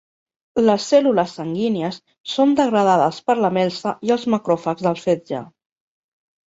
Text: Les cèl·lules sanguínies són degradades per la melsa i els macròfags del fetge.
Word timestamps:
Les 0.69 0.85
cèl·lules 0.93 1.35
sanguínies 1.39 1.99
són 2.37 2.57
degradades 2.63 3.23
per 3.29 3.39
la 3.45 3.55
melsa 3.61 3.97
i 4.09 4.19
els 4.19 4.27
macròfags 4.37 4.89
del 4.89 5.03
fetge. 5.07 5.49